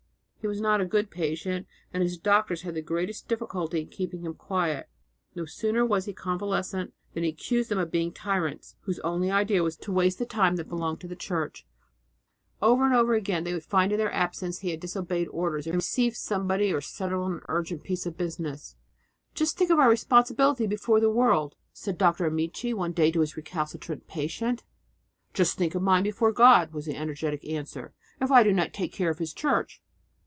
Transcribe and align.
He 0.41 0.47
was 0.47 0.59
not 0.59 0.81
a 0.81 0.85
good 0.85 1.11
patient, 1.11 1.67
and 1.93 2.01
his 2.01 2.17
doctors 2.17 2.63
had 2.63 2.73
the 2.73 2.81
greatest 2.81 3.27
difficulty 3.27 3.81
in 3.81 3.89
keeping 3.89 4.21
him 4.23 4.33
quiet. 4.33 4.89
No 5.35 5.45
sooner 5.45 5.85
was 5.85 6.05
he 6.05 6.13
convalescent 6.13 6.95
than 7.13 7.21
he 7.21 7.29
accused 7.29 7.69
them 7.69 7.77
of 7.77 7.91
being 7.91 8.11
tyrants, 8.11 8.75
whose 8.81 8.97
only 9.01 9.29
idea 9.29 9.61
was 9.61 9.75
to 9.75 9.89
make 9.91 9.97
him 9.97 9.97
waste 9.97 10.17
the 10.17 10.25
time 10.25 10.55
that 10.55 10.67
belonged 10.67 10.99
to 11.01 11.07
the 11.07 11.15
Church. 11.15 11.67
Over 12.59 12.85
and 12.87 12.95
over 12.95 13.13
again 13.13 13.43
they 13.43 13.53
would 13.53 13.63
find 13.63 13.91
that 13.91 13.93
in 13.93 13.99
their 13.99 14.11
absence 14.11 14.61
he 14.61 14.71
had 14.71 14.79
disobeyed 14.79 15.27
orders 15.27 15.67
and 15.67 15.75
received 15.75 16.17
somebody 16.17 16.73
or 16.73 16.81
settled 16.81 17.33
an 17.33 17.41
urgent 17.47 17.83
piece 17.83 18.07
of 18.07 18.17
business. 18.17 18.75
"Just 19.35 19.59
think 19.59 19.69
of 19.69 19.77
our 19.77 19.89
responsibility 19.91 20.65
before 20.65 20.99
the 20.99 21.11
world!" 21.11 21.53
said 21.71 21.99
Dr. 21.99 22.25
Amici 22.25 22.73
one 22.73 22.93
day 22.93 23.11
to 23.11 23.19
his 23.19 23.37
recalcitrant 23.37 24.07
patient. 24.07 24.63
"Just 25.35 25.55
think 25.59 25.75
of 25.75 25.83
mine 25.83 26.01
before 26.01 26.31
God," 26.31 26.73
was 26.73 26.87
the 26.87 26.95
energetic 26.97 27.47
answer, 27.47 27.93
"if 28.19 28.31
I 28.31 28.41
do 28.41 28.51
not 28.51 28.73
take 28.73 28.91
care 28.91 29.11
of 29.11 29.19
His 29.19 29.33
Church!" 29.33 29.83